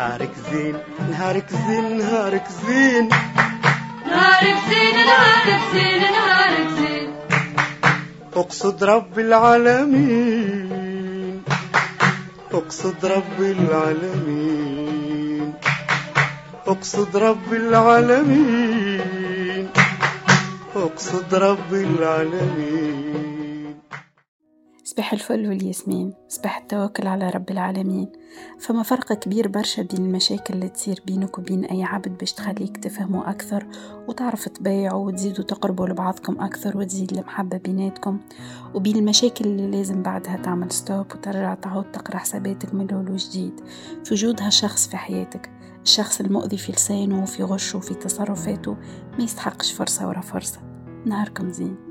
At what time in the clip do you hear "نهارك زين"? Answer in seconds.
0.00-0.76, 1.10-1.86, 1.98-3.08, 4.06-4.96, 5.10-6.02, 6.16-7.08